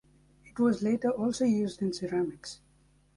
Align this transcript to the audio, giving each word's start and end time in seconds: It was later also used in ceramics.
It 0.47 0.57
was 0.59 0.81
later 0.81 1.11
also 1.11 1.45
used 1.45 1.79
in 1.83 1.93
ceramics. 1.93 2.59